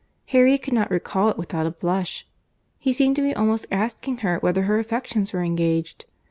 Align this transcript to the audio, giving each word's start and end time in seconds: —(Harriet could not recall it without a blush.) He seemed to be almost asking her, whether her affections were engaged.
—(Harriet 0.29 0.63
could 0.63 0.73
not 0.73 0.89
recall 0.89 1.29
it 1.29 1.37
without 1.37 1.67
a 1.67 1.69
blush.) 1.69 2.25
He 2.79 2.91
seemed 2.91 3.15
to 3.17 3.21
be 3.21 3.35
almost 3.35 3.67
asking 3.69 4.17
her, 4.25 4.39
whether 4.39 4.63
her 4.63 4.79
affections 4.79 5.31
were 5.31 5.43
engaged. 5.43 6.05